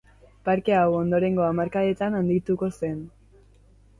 Parke 0.47 0.75
hau 0.77 0.85
ondorengo 0.99 1.43
hamarkadetan 1.49 2.19
handituko 2.21 2.69
zen. 2.79 2.99